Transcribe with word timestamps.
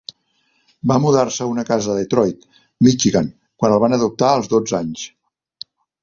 Va 0.91 0.95
mudar-se 1.01 1.41
a 1.45 1.49
una 1.49 1.65
casa 1.67 1.91
a 1.95 1.97
Detroit, 1.97 2.47
Michigan, 2.87 3.29
quan 3.61 3.75
el 3.75 3.83
van 3.83 3.93
adoptar 3.99 4.31
als 4.31 4.49
dotze 4.55 4.79
anys. 4.79 5.05